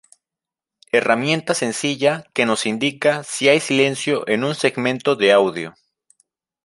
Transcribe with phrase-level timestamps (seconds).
[0.91, 5.75] Herramienta sencilla que nos indica si hay silencio en un segmento de audio.